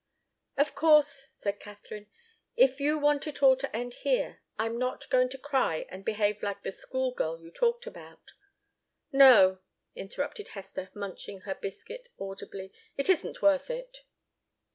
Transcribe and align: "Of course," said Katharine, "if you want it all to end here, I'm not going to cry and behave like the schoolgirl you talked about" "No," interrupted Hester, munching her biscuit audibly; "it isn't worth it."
"Of 0.57 0.73
course," 0.73 1.27
said 1.29 1.59
Katharine, 1.59 2.07
"if 2.55 2.79
you 2.79 2.97
want 2.97 3.27
it 3.27 3.43
all 3.43 3.55
to 3.57 3.75
end 3.75 3.93
here, 4.01 4.41
I'm 4.57 4.79
not 4.79 5.07
going 5.11 5.29
to 5.29 5.37
cry 5.37 5.85
and 5.89 6.03
behave 6.03 6.41
like 6.41 6.63
the 6.63 6.71
schoolgirl 6.71 7.39
you 7.39 7.51
talked 7.51 7.85
about" 7.85 8.33
"No," 9.11 9.59
interrupted 9.95 10.47
Hester, 10.57 10.89
munching 10.95 11.41
her 11.41 11.53
biscuit 11.53 12.07
audibly; 12.19 12.71
"it 12.97 13.09
isn't 13.09 13.43
worth 13.43 13.69
it." 13.69 13.99